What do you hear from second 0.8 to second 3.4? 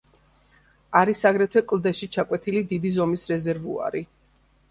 არის აგრეთვე კლდეში ჩაკვეთილი დიდი ზომის